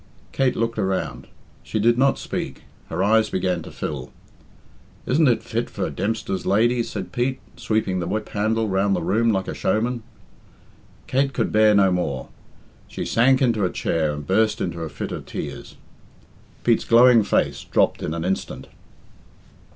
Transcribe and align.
Kate 0.31 0.55
looked 0.55 0.79
around; 0.79 1.27
she 1.61 1.77
did 1.77 1.95
not 1.95 2.17
speak; 2.17 2.63
her 2.89 3.03
eyes 3.03 3.29
began 3.29 3.61
to 3.61 3.69
fill. 3.69 4.11
"Isn't 5.05 5.27
it 5.27 5.43
fit 5.43 5.69
for 5.69 5.85
a 5.85 5.91
Dempster's 5.91 6.43
lady?" 6.43 6.81
said 6.81 7.11
Pete, 7.11 7.39
sweeping 7.55 7.99
the 7.99 8.07
whip 8.07 8.29
handle 8.29 8.67
round 8.67 8.95
the 8.95 9.03
room 9.03 9.31
like 9.31 9.47
a 9.47 9.53
showman. 9.53 10.01
Kate 11.05 11.33
could 11.33 11.51
bear 11.51 11.75
no 11.75 11.91
more. 11.91 12.29
She 12.87 13.05
sank 13.05 13.43
into 13.43 13.63
a 13.63 13.69
chair 13.69 14.11
and 14.11 14.25
burst 14.25 14.59
into 14.59 14.81
a 14.81 14.89
fit 14.89 15.11
of 15.11 15.27
tears. 15.27 15.77
Pete's 16.63 16.83
glowing 16.83 17.21
face 17.21 17.63
dropped 17.65 18.01
in 18.01 18.15
an 18.15 18.25
instant. 18.25 18.65